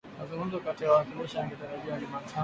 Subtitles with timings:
[0.19, 2.37] Mazungumzo kati ya wawakilishi yangetarajiwa Jumatano